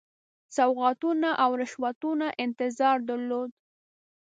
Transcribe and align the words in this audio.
سوغاتونو 0.55 1.29
او 1.43 1.49
رشوتونو 1.61 2.27
انتظار 2.45 2.97
درلود. 3.09 3.51